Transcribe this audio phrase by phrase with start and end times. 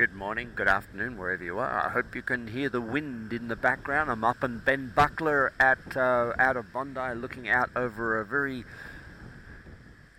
[0.00, 1.86] Good morning, good afternoon, wherever you are.
[1.86, 4.10] I hope you can hear the wind in the background.
[4.10, 8.64] I'm up in Ben Buckler at uh, out of Bondi, looking out over a very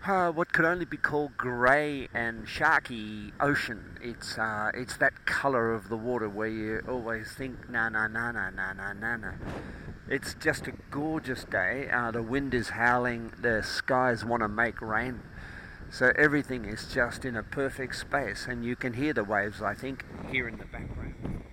[0.05, 3.97] uh, what could only be called grey and sharky ocean.
[4.03, 8.31] It's uh, it's that colour of the water where you always think na na na
[8.31, 9.31] na na na na na.
[10.07, 11.89] It's just a gorgeous day.
[11.91, 13.33] Uh, the wind is howling.
[13.41, 15.21] The skies want to make rain.
[15.91, 19.61] So everything is just in a perfect space, and you can hear the waves.
[19.61, 21.43] I think here in the background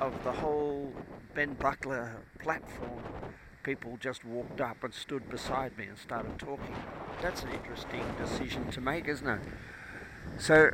[0.00, 0.94] of the whole
[1.34, 3.02] Ben Buckler platform
[3.62, 6.74] people just walked up and stood beside me and started talking.
[7.20, 9.40] That's an interesting decision to make, isn't it?
[10.38, 10.70] So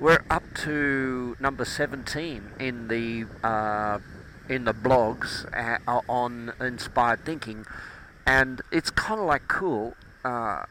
[0.00, 3.98] we're up to number 17 in the uh,
[4.48, 7.66] in the blogs uh, on inspired thinking,
[8.26, 9.94] and it's kind of like cool
[10.24, 10.64] uh,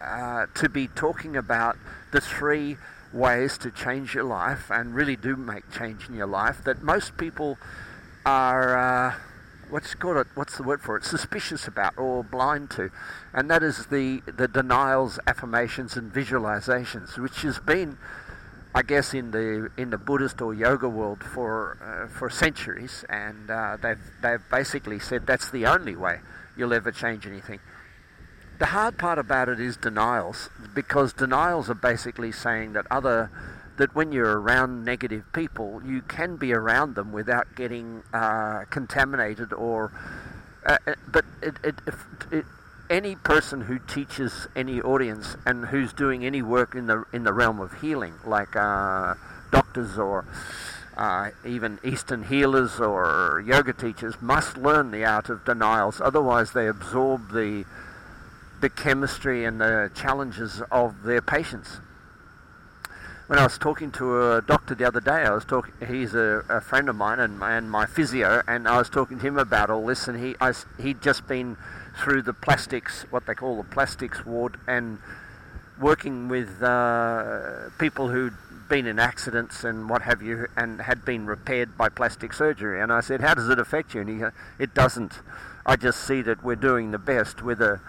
[0.00, 1.76] uh, to be talking about
[2.12, 2.76] the three
[3.12, 7.16] ways to change your life and really do make change in your life that most
[7.16, 7.58] people
[8.24, 9.14] are uh,
[9.70, 10.18] what's called?
[10.18, 12.90] It, what's the word for it, suspicious about or blind to,
[13.32, 17.98] and that is the the denials, affirmations, and visualizations, which has been,
[18.74, 23.50] I guess, in the in the Buddhist or yoga world for uh, for centuries, and
[23.50, 26.20] uh, they've they've basically said that's the only way
[26.56, 27.60] you'll ever change anything.
[28.58, 33.30] The hard part about it is denials, because denials are basically saying that other
[33.76, 39.52] that when you're around negative people, you can be around them without getting uh, contaminated
[39.52, 39.92] or.
[40.64, 41.74] Uh, uh but it, it,
[42.32, 42.44] it,
[42.88, 47.32] any person who teaches any audience and who's doing any work in the in the
[47.34, 49.14] realm of healing, like uh,
[49.52, 50.24] doctors or
[50.96, 56.00] uh, even Eastern healers or yoga teachers, must learn the art of denials.
[56.00, 57.66] Otherwise, they absorb the
[58.60, 61.80] the chemistry and the challenges of their patients
[63.26, 65.74] when I was talking to a doctor the other day, I was talking.
[65.86, 69.18] He's a, a friend of mine and my, and my physio, and I was talking
[69.18, 70.06] to him about all this.
[70.06, 71.56] And he I, he'd just been
[72.02, 74.98] through the plastics, what they call the plastics ward, and
[75.80, 78.34] working with uh, people who'd
[78.68, 82.80] been in accidents and what have you, and had been repaired by plastic surgery.
[82.80, 84.24] And I said, "How does it affect you?" And he,
[84.62, 85.20] "It doesn't.
[85.64, 87.80] I just see that we're doing the best with a."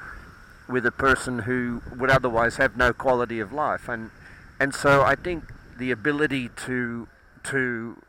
[0.68, 3.88] with a person who would otherwise have no quality of life.
[3.88, 4.12] And
[4.60, 5.44] and so I think
[5.78, 7.08] the ability to
[7.44, 8.02] to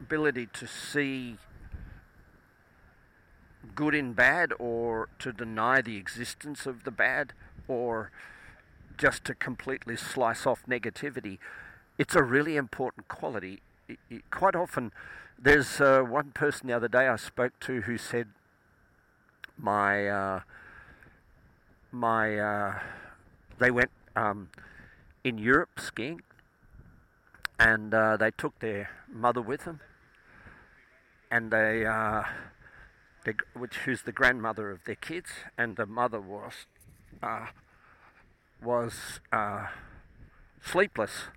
[0.00, 1.36] ability to see
[3.74, 7.32] good in bad or to deny the existence of the bad
[7.68, 8.10] or
[8.98, 11.38] just to completely slice off negativity
[12.00, 13.60] it's a really important quality.
[13.86, 14.90] It, it, quite often
[15.38, 18.28] there's uh, one person the other day I spoke to who said
[19.62, 20.40] my uh,
[21.92, 22.78] my uh,
[23.58, 24.48] they went um,
[25.24, 26.22] in Europe skiing,
[27.58, 29.80] and uh, they took their mother with them,
[31.30, 32.22] and they, uh,
[33.24, 36.66] they, which who's the grandmother of their kids, and the mother was
[37.22, 37.46] uh,
[38.62, 39.66] was uh,
[40.62, 41.28] sleepless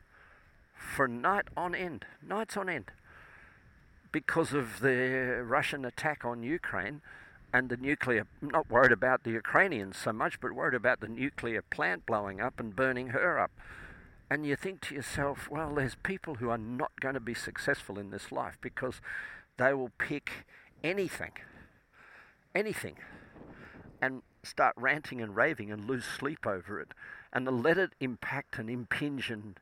[0.76, 2.92] for night on end, nights on end,
[4.12, 7.02] because of the Russian attack on Ukraine
[7.54, 11.62] and the nuclear, not worried about the Ukrainians so much, but worried about the nuclear
[11.62, 13.52] plant blowing up and burning her up.
[14.30, 18.00] And you think to yourself, well, there's people who are not going to be successful
[18.00, 19.00] in this life because
[19.58, 20.46] they will pick
[20.84, 21.34] anything,
[22.56, 22.96] anything,
[24.02, 26.96] and start ranting and raving and lose sleep over it,
[27.32, 29.60] and let it impact and impinge and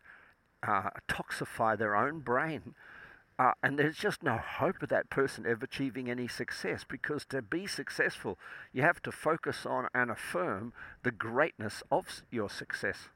[0.65, 2.73] uh, toxify their own brain
[3.41, 7.41] uh, and there's just no hope of that person ever achieving any success because to
[7.41, 8.37] be successful,
[8.71, 13.09] you have to focus on and affirm the greatness of your success.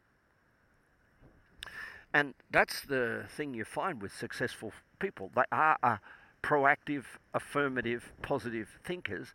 [2.12, 5.30] And that's the thing you find with successful people.
[5.36, 5.98] They are uh,
[6.42, 7.04] proactive,
[7.36, 9.28] affirmative, positive thinkers.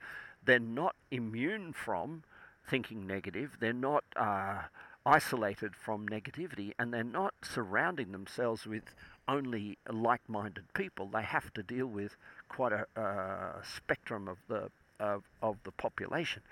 [0.45, 2.25] They're not immune from
[2.69, 3.59] thinking negative.
[3.61, 4.62] They're not uh,
[5.10, 8.94] isolated from negativity, and they're not surrounding themselves with
[9.26, 11.06] only like-minded people.
[11.12, 12.17] They have to deal with
[12.49, 14.70] quite a spectrum of the
[15.00, 16.43] of, of the population,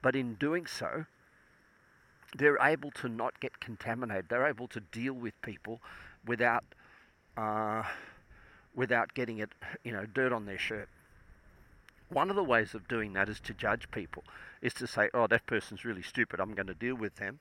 [0.00, 1.06] but in doing so,
[2.38, 4.26] they're able to not get contaminated.
[4.28, 5.80] They're able to deal with people
[6.24, 6.64] without
[7.36, 7.82] uh,
[8.74, 9.50] without getting it,
[9.84, 10.88] you know, dirt on their shirt.
[12.08, 14.22] One of the ways of doing that is to judge people,
[14.62, 16.40] is to say, "Oh, that person's really stupid.
[16.40, 17.40] I'm going to deal with them."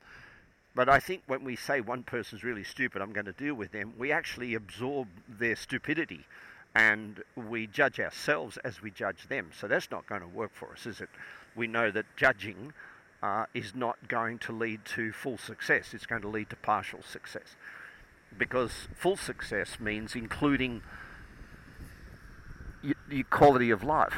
[0.75, 3.72] But I think when we say one person's really stupid, I'm going to deal with
[3.72, 6.25] them, we actually absorb their stupidity
[6.75, 9.51] and we judge ourselves as we judge them.
[9.57, 11.10] So that's not going to work for us, is it?
[11.56, 12.74] We know that judging
[13.24, 15.94] uh, is not going to lead to full success.
[15.94, 17.56] It's going to lead to partial success.
[18.38, 20.81] Because full success means including
[23.10, 24.16] your quality of life.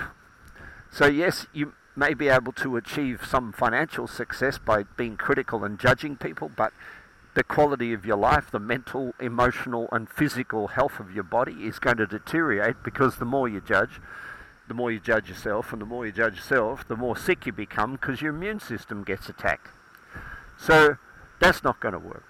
[0.92, 5.79] So, yes, you may be able to achieve some financial success by being critical and
[5.79, 6.71] judging people, but
[7.33, 11.79] the quality of your life, the mental, emotional, and physical health of your body is
[11.79, 13.99] going to deteriorate because the more you judge,
[14.67, 17.51] the more you judge yourself, and the more you judge yourself, the more sick you
[17.51, 19.69] become because your immune system gets attacked.
[20.57, 20.97] So
[21.39, 22.23] that's not going to work.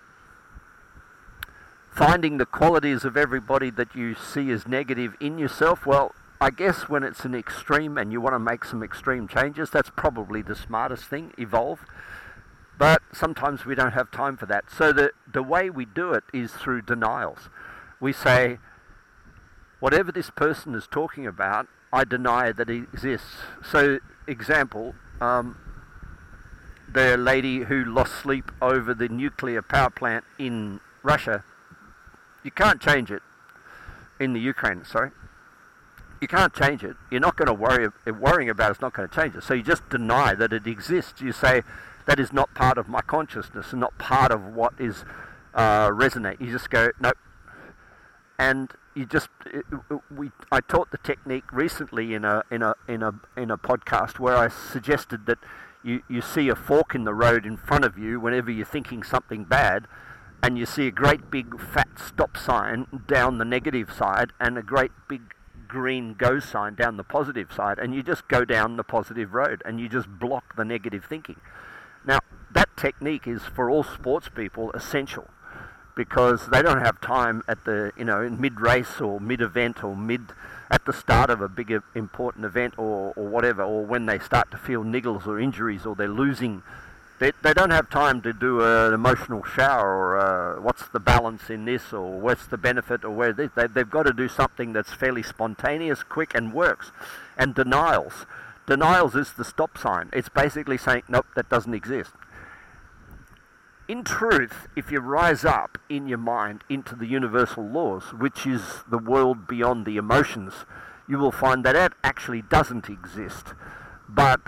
[1.90, 6.88] Finding the qualities of everybody that you see as negative in yourself, well, I guess
[6.88, 10.56] when it's an extreme and you want to make some extreme changes, that's probably the
[10.56, 11.80] smartest thing, evolve.
[12.78, 14.66] But sometimes we don't have time for that.
[14.69, 17.50] So the, the way we do it is through denials.
[18.00, 18.60] We say,
[19.80, 23.38] whatever this person is talking about, I deny that it exists.
[23.63, 23.98] So,
[24.28, 25.57] example, um,
[26.92, 31.44] the lady who lost sleep over the nuclear power plant in Russia,
[32.44, 33.24] you can't change it.
[34.19, 35.12] In the Ukraine, sorry.
[36.19, 36.96] You can't change it.
[37.12, 37.90] You're not going to worry.
[38.06, 39.44] Worrying about it's not going to change it.
[39.44, 41.22] So you just deny that it exists.
[41.22, 41.62] You say
[42.06, 45.04] that is not part of my consciousness and not part of what is
[45.54, 46.40] uh, resonate.
[46.40, 47.18] You just go nope,
[48.40, 49.66] and you just it,
[50.10, 54.19] we I taught the technique recently in a in a in a in a podcast
[54.19, 55.38] where I suggested that
[55.84, 59.04] you, you see a fork in the road in front of you whenever you're thinking
[59.04, 59.86] something bad
[60.44, 64.64] and you see a great big fat stop sign down the negative side and a
[64.64, 65.22] great big
[65.68, 69.62] green go sign down the positive side and you just go down the positive road
[69.66, 71.40] and you just block the negative thinking.
[72.06, 72.19] Now
[72.52, 75.28] that technique is for all sports people essential
[75.96, 79.96] because they don't have time at the you know mid race or mid event or
[79.96, 80.22] mid
[80.69, 84.19] at the start of a big uh, important event or, or whatever or when they
[84.19, 86.62] start to feel niggles or injuries or they're losing
[87.19, 91.50] they, they don't have time to do an emotional shower or uh, what's the balance
[91.50, 94.74] in this or what's the benefit or where this they, they've got to do something
[94.74, 96.92] that's fairly spontaneous quick and works.
[97.38, 98.25] And denials.
[98.68, 100.10] Denials is the stop sign.
[100.14, 102.12] It's basically saying nope that doesn't exist.
[103.88, 108.84] In truth, if you rise up in your mind into the universal laws, which is
[108.90, 110.54] the world beyond the emotions,
[111.08, 113.54] you will find that that actually doesn't exist.
[114.10, 114.42] But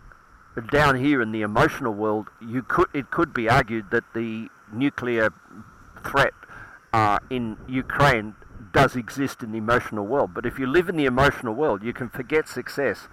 [0.62, 5.34] down here in the emotional world, you could it could be argued that the nuclear
[6.04, 6.34] threat
[6.94, 8.36] uh, in Ukraine
[8.72, 10.34] does exist in the emotional world.
[10.34, 13.08] But if you live in the emotional world, you can forget success.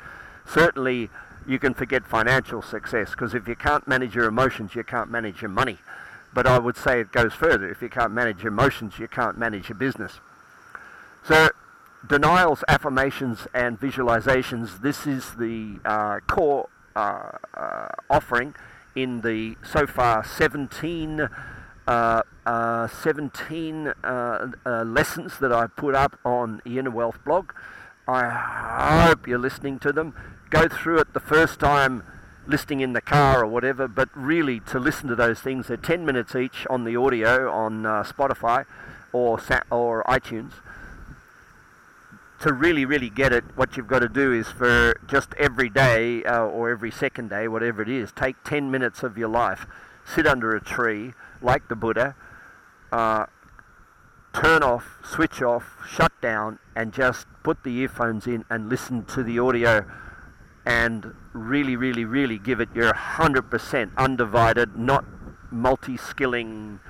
[0.45, 1.11] Certainly,
[1.47, 5.43] you can forget financial success because if you can't manage your emotions, you can't manage
[5.43, 5.79] your money.
[6.35, 7.71] But I would say it goes further.
[7.71, 10.21] If you can't manage your emotions, you can't manage your business.
[11.25, 11.51] So,
[12.07, 14.83] denials, affirmations, and visualizations.
[14.83, 18.55] This is the uh, core offering
[18.95, 21.29] in the so far 17.
[21.87, 23.93] Uh, uh 17 uh,
[24.67, 27.53] uh, lessons that I've put up on the Inner Wealth blog.
[28.09, 30.15] I hope you're listening to them.
[30.51, 32.03] Go through it the first time
[32.47, 36.07] listening in the car or whatever, but really to listen to those things, they're 10
[36.07, 38.65] minutes each on the audio on uh, Spotify
[39.13, 39.41] or,
[39.71, 40.53] or iTunes.
[42.43, 46.23] To really, really get it, what you've got to do is for just every day
[46.25, 49.67] uh, or every second day, whatever it is, take 10 minutes of your life,
[50.05, 52.15] sit under a tree like the Buddha,
[52.93, 53.27] uh,
[54.35, 59.23] turn off, switch off, shut down, and just put the earphones in and listen to
[59.23, 59.87] the audio
[60.67, 65.05] and really, really, really give it your 100% undivided, not
[65.51, 66.81] multi skilling,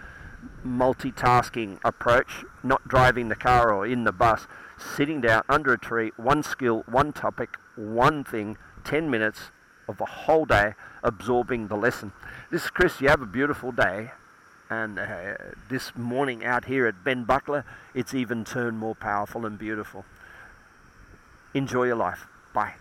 [0.66, 4.46] multitasking approach, not driving the car or in the bus,
[4.78, 9.50] sitting down under a tree, one skill, one topic, one thing, 10 minutes
[9.88, 12.12] of a whole day absorbing the lesson.
[12.50, 14.10] This is Chris, you have a beautiful day.
[14.68, 15.34] And uh,
[15.68, 17.64] this morning out here at Ben Buckler,
[17.94, 20.04] it's even turned more powerful and beautiful.
[21.54, 22.26] Enjoy your life.
[22.52, 22.74] Bye.